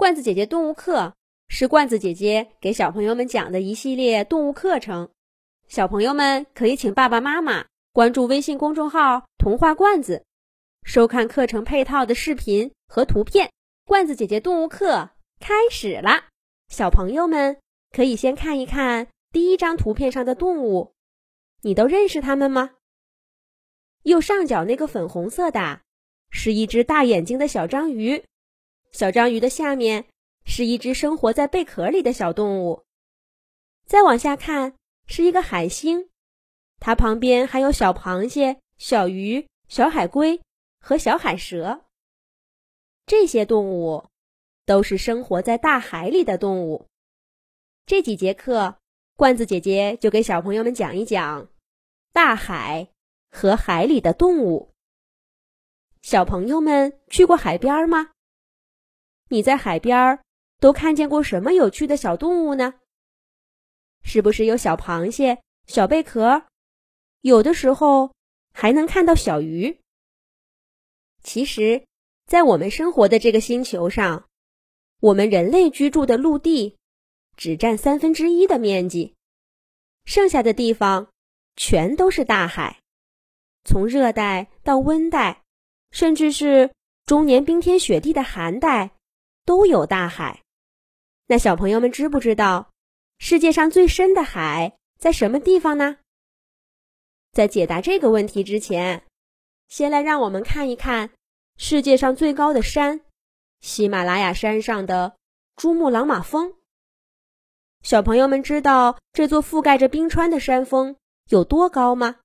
[0.00, 1.12] 罐子姐姐动物课
[1.48, 5.10] 是罐子姐姐给小朋友们讲的一系列动物课程，
[5.68, 10.24] 小朋友们可以请爸爸妈妈关注微信公众号“童话罐子”，
[10.84, 13.50] 收看课程配套的视频和图片。
[13.84, 16.28] 罐子姐姐动物课开始啦！
[16.70, 17.58] 小朋友们
[17.94, 20.94] 可以先看一看第一张图片上的动物，
[21.60, 22.70] 你都认识它们吗？
[24.04, 25.82] 右上角那个粉红色的，
[26.30, 28.24] 是一只大眼睛的小章鱼。
[28.92, 30.06] 小章鱼的下面
[30.44, 32.84] 是一只生活在贝壳里的小动物，
[33.86, 34.74] 再往下看
[35.06, 36.10] 是一个海星，
[36.80, 40.40] 它旁边还有小螃蟹、小鱼、小海龟
[40.80, 41.84] 和小海蛇。
[43.06, 44.06] 这些动物
[44.66, 46.86] 都是生活在大海里的动物。
[47.86, 48.76] 这几节课，
[49.16, 51.48] 罐子姐姐就给小朋友们讲一讲
[52.12, 52.88] 大海
[53.30, 54.72] 和海里的动物。
[56.02, 58.12] 小朋友们去过海边吗？
[59.32, 60.24] 你在海边儿
[60.58, 62.74] 都看见过什么有趣的小动物呢？
[64.02, 66.46] 是不是有小螃蟹、小贝壳？
[67.20, 68.12] 有的时候
[68.52, 69.80] 还能看到小鱼。
[71.22, 71.84] 其实，
[72.26, 74.26] 在我们生活的这个星球上，
[75.00, 76.76] 我们人类居住的陆地
[77.36, 79.14] 只占三分之一的面积，
[80.04, 81.12] 剩下的地方
[81.54, 82.80] 全都是大海。
[83.64, 85.42] 从热带到温带，
[85.92, 86.72] 甚至是
[87.06, 88.90] 终年冰天雪地的寒带。
[89.50, 90.44] 都有大海，
[91.26, 92.70] 那小朋友们知不知道
[93.18, 95.96] 世界上最深的海在什么地方呢？
[97.32, 99.08] 在解答这个问题之前，
[99.66, 101.10] 先来让我们看一看
[101.56, 103.00] 世界上最高的山——
[103.60, 105.16] 喜马拉雅山上的
[105.56, 106.54] 珠穆朗玛峰。
[107.82, 110.94] 小朋友们知道这座覆盖着冰川的山峰
[111.30, 112.20] 有多高吗？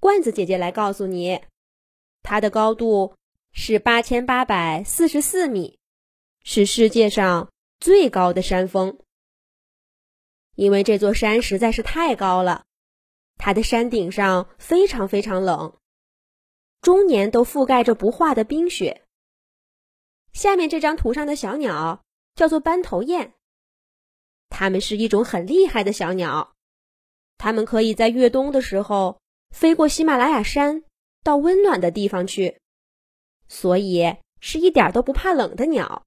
[0.00, 1.42] 罐子姐姐来告诉你，
[2.22, 3.14] 它的高度
[3.52, 5.78] 是八千八百四十四米。
[6.44, 8.98] 是世界上最高的山峰，
[10.56, 12.64] 因为这座山实在是太高了，
[13.36, 15.78] 它的山顶上非常非常冷，
[16.80, 19.04] 终年都覆盖着不化的冰雪。
[20.32, 22.02] 下面这张图上的小鸟
[22.34, 23.34] 叫做斑头雁，
[24.48, 26.54] 它们是一种很厉害的小鸟，
[27.38, 30.82] 它们可以在越冬的时候飞过喜马拉雅山
[31.22, 32.60] 到温暖的地方去，
[33.48, 36.04] 所以是一点都不怕冷的鸟。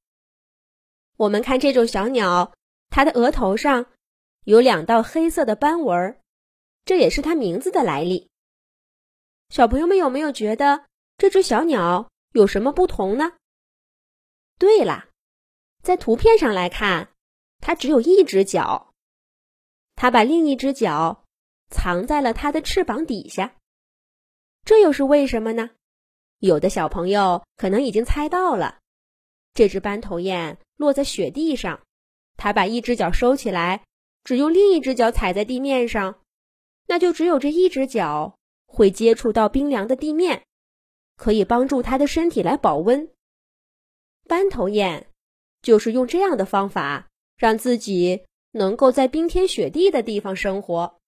[1.17, 2.53] 我们看这种小鸟，
[2.89, 3.85] 它的额头上
[4.43, 6.19] 有两道黑色的斑纹，
[6.83, 8.29] 这也是它名字的来历。
[9.49, 10.85] 小朋友们有没有觉得
[11.17, 13.33] 这只小鸟有什么不同呢？
[14.57, 15.05] 对了，
[15.83, 17.09] 在图片上来看，
[17.59, 18.93] 它只有一只脚，
[19.95, 21.23] 它把另一只脚
[21.69, 23.55] 藏在了它的翅膀底下，
[24.65, 25.71] 这又是为什么呢？
[26.39, 28.79] 有的小朋友可能已经猜到了。
[29.55, 31.81] 这只斑头雁落在雪地上，
[32.35, 33.83] 它把一只脚收起来，
[34.23, 36.21] 只用另一只脚踩在地面上，
[36.87, 40.43] 那就只有这一只脚会接触到冰凉的地面，
[41.15, 43.09] 可以帮助它的身体来保温。
[44.27, 45.07] 斑头雁
[45.61, 50.99] 就是用这样的方法让自己能够在冰天雪地的地方生活。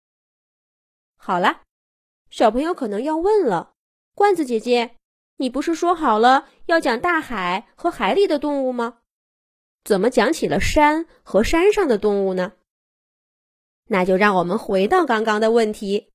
[1.18, 1.64] 好了，
[2.30, 3.74] 小朋友可能要问了，
[4.16, 4.97] 罐子姐姐。
[5.38, 9.00] 你不是说好了要讲大海和海里的动物吗？
[9.84, 12.54] 怎么讲起了山和山上的动物呢？
[13.86, 16.10] 那就让我们回到刚刚的问题：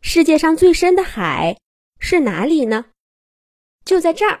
[0.00, 1.58] 世界上最深的海
[1.98, 2.86] 是哪里呢？
[3.84, 4.40] 就在这儿。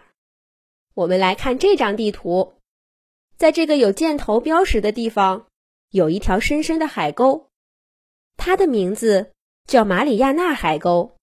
[0.94, 2.54] 我们来看这张地图，
[3.36, 5.48] 在这个有箭头标识的地方，
[5.90, 7.50] 有一条深深的海沟，
[8.38, 9.32] 它的名字
[9.66, 11.18] 叫马里亚纳海沟，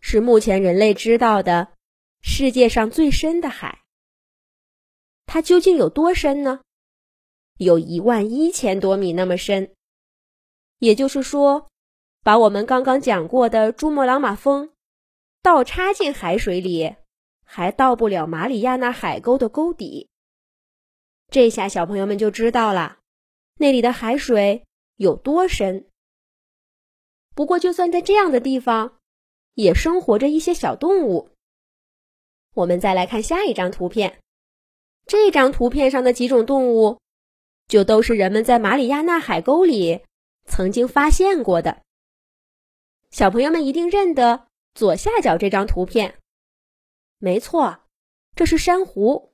[0.00, 1.74] 是目前人类知道的。
[2.20, 3.82] 世界上最深的海，
[5.26, 6.60] 它究竟有多深呢？
[7.56, 9.74] 有一万一千多米那么深。
[10.78, 11.68] 也就是说，
[12.22, 14.70] 把我们刚刚讲过的珠穆朗玛峰
[15.42, 16.94] 倒插进海水里，
[17.44, 20.08] 还到不了马里亚纳海沟的沟底。
[21.30, 22.98] 这下小朋友们就知道了，
[23.56, 24.64] 那里的海水
[24.96, 25.88] 有多深。
[27.34, 28.98] 不过，就算在这样的地方，
[29.54, 31.30] 也生活着一些小动物。
[32.58, 34.18] 我们再来看下一张图片，
[35.06, 36.98] 这张图片上的几种动物，
[37.68, 40.00] 就都是人们在马里亚纳海沟里
[40.44, 41.82] 曾经发现过的。
[43.12, 46.18] 小朋友们一定认得左下角这张图片，
[47.18, 47.84] 没错，
[48.34, 49.32] 这是珊瑚。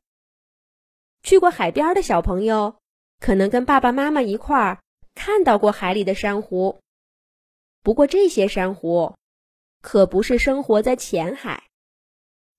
[1.22, 2.76] 去过海边的小朋友，
[3.20, 4.82] 可能跟爸爸妈妈一块儿
[5.14, 6.78] 看到过海里的珊瑚。
[7.82, 9.14] 不过这些珊瑚
[9.80, 11.64] 可不是生活在浅海。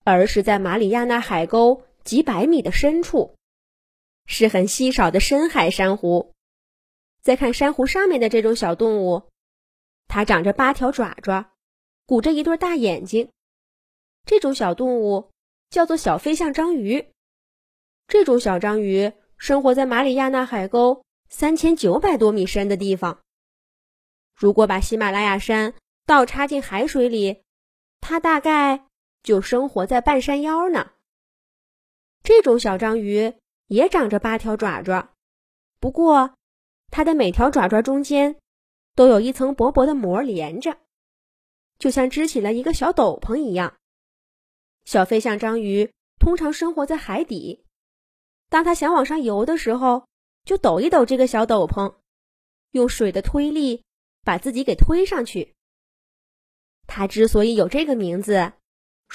[0.06, 3.34] 而是在马里亚纳海沟几百米的深处，
[4.24, 6.32] 是很稀少的深海珊瑚。
[7.22, 9.28] 再看珊瑚上面的这种小动物，
[10.06, 11.50] 它长着八条爪爪，
[12.06, 13.30] 鼓着一对大眼睛。
[14.24, 15.32] 这种小动物
[15.70, 17.08] 叫做小飞象章鱼。
[18.06, 23.22] 这种小章鱼生活在马里亚纳海沟三千九百多米深的地方。
[24.36, 25.74] 如果把喜马拉雅山
[26.06, 27.42] 倒插进海水里，
[28.00, 28.86] 它大概
[29.26, 30.92] 就生活在半山腰呢。
[32.22, 33.34] 这种小章鱼
[33.66, 35.14] 也长着八条爪爪，
[35.80, 36.36] 不过
[36.92, 38.36] 它的每条爪爪中间
[38.94, 40.78] 都有一层薄薄的膜连着，
[41.76, 43.76] 就像支起了一个小斗篷一样。
[44.84, 45.90] 小飞象章鱼
[46.20, 47.64] 通常生活在海底，
[48.48, 50.06] 当它想往上游的时候，
[50.44, 51.96] 就抖一抖这个小斗篷，
[52.70, 53.82] 用水的推力
[54.22, 55.56] 把自己给推上去。
[56.86, 58.52] 它之所以有这个名字，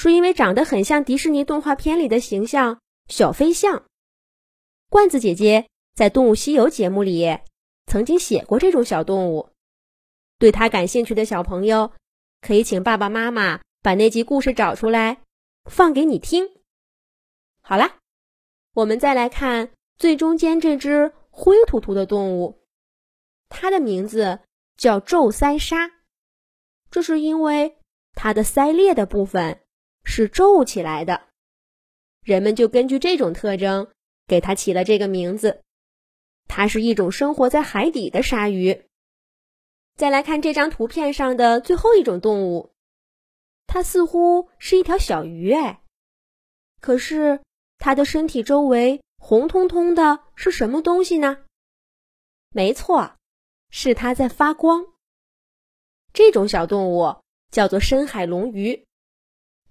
[0.03, 2.81] 是因为长得很像迪士尼动画片里的形象。
[3.07, 3.85] 小飞象，
[4.89, 7.37] 罐子姐姐在《动物西游》节目里
[7.85, 9.49] 曾经写过这种小动物。
[10.39, 11.91] 对它感兴趣的小朋友，
[12.41, 15.21] 可以请爸爸妈妈把那集故事找出来，
[15.69, 16.49] 放给你听。
[17.61, 17.99] 好啦，
[18.73, 22.63] 我们再来看最中间这只灰秃秃的动物，
[23.49, 24.39] 它的名字
[24.75, 25.91] 叫皱鳃鲨，
[26.89, 27.77] 这是因为
[28.13, 29.60] 它的鳃裂的部分
[30.03, 31.29] 是皱起来的。
[32.23, 33.89] 人们就根据这种特征
[34.27, 35.61] 给它起了这个名字。
[36.47, 38.83] 它是一种生活在海底的鲨鱼。
[39.95, 42.71] 再来看这张图片上的最后一种动物，
[43.67, 45.81] 它似乎是一条小鱼哎，
[46.81, 47.39] 可是
[47.77, 51.45] 它的身体周围红彤彤的是什么东西呢？
[52.49, 53.15] 没错，
[53.69, 54.87] 是它在发光。
[56.11, 58.85] 这种小动物叫做深海龙鱼。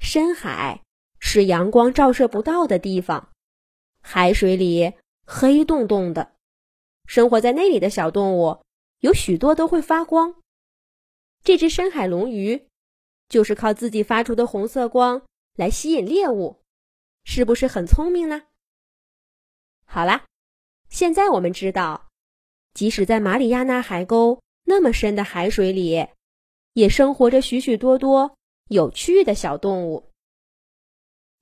[0.01, 0.83] 深海。
[1.23, 3.31] 是阳光照射不到的地方，
[4.01, 4.95] 海水里
[5.27, 6.33] 黑洞洞的，
[7.05, 8.63] 生活在那里的小动物
[9.01, 10.37] 有许多都会发光。
[11.45, 12.67] 这只深海龙鱼
[13.29, 15.23] 就是靠自己发出的红色光
[15.57, 16.63] 来吸引猎物，
[17.23, 18.45] 是不是很聪明呢？
[19.85, 20.25] 好啦，
[20.89, 22.09] 现在我们知道，
[22.73, 26.09] 即使在马里亚纳海沟那么深的海水里，
[26.73, 28.39] 也生活着许许多多
[28.71, 30.13] 有趣的小动物。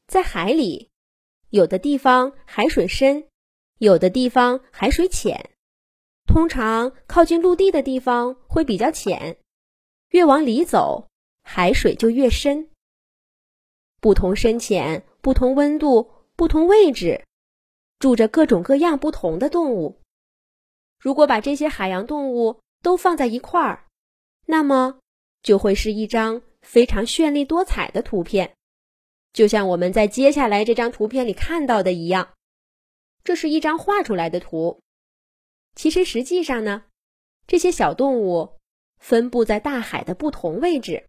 [0.07, 0.89] 在海里，
[1.51, 3.29] 有的地方海水深，
[3.77, 5.51] 有的地方海水浅。
[6.27, 9.37] 通常靠近陆地的地方会比较浅，
[10.09, 11.11] 越往里走，
[11.43, 12.71] 海水就越深。
[14.01, 17.27] 不同深浅、不同温度、不同位置，
[17.99, 20.01] 住着各种各样不同的动物。
[20.99, 23.87] 如果把这些海洋动物都放在一块儿，
[24.47, 25.01] 那么
[25.43, 28.55] 就会是一张非常绚丽多彩的图片。
[29.33, 32.35] 就像我们在接下来这张图片里看到的一样，
[33.23, 34.81] 这是一张画出来的图。
[35.75, 36.85] 其实实际上呢，
[37.47, 38.57] 这些小动物
[38.99, 41.07] 分布在大海的不同位置。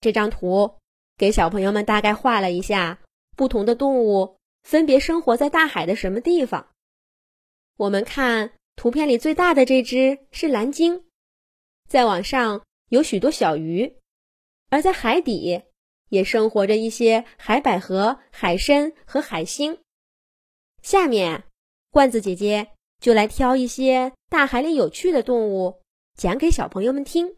[0.00, 0.78] 这张图
[1.16, 3.00] 给小朋友们大概画了一下
[3.36, 6.68] 不同的动物分别生活在大海的什么地方。
[7.76, 11.06] 我们看图片里最大的这只是蓝鲸，
[11.88, 13.96] 再往上有许多小鱼，
[14.74, 15.62] 而在海底。
[16.10, 19.78] 也生活着一些海百合、海参和海星。
[20.82, 21.44] 下面，
[21.90, 22.68] 罐子姐姐
[23.00, 25.80] 就来挑一些大海里有趣的动物，
[26.16, 27.32] 讲给小朋友们听。